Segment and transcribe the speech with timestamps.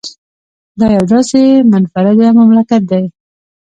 [0.79, 1.41] دا یو داسې
[1.71, 3.03] منفرده مملکت دی